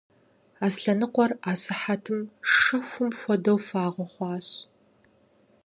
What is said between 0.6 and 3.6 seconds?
Аслъэнокъуэр асыхьэтым шэхум хуэдэу